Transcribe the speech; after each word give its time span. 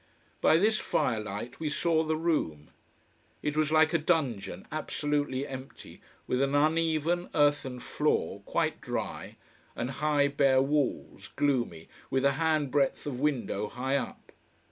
By 0.41 0.57
this 0.57 0.79
firelight 0.79 1.59
we 1.59 1.69
saw 1.69 2.01
the 2.03 2.15
room. 2.15 2.71
It 3.43 3.55
was 3.55 3.71
like 3.71 3.93
a 3.93 3.99
dungeon, 3.99 4.67
absolutely 4.71 5.45
empty, 5.47 6.01
with 6.25 6.41
an 6.41 6.55
uneven, 6.55 7.29
earthen 7.35 7.79
floor, 7.79 8.39
quite 8.47 8.81
dry, 8.81 9.35
and 9.75 9.91
high 9.91 10.27
bare 10.27 10.63
walls, 10.63 11.27
gloomy, 11.35 11.87
with 12.09 12.25
a 12.25 12.31
handbreadth 12.31 13.05
of 13.05 13.19
window 13.19 13.67
high 13.67 13.95
up. 13.95 14.31